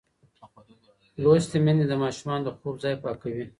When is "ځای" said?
2.83-2.95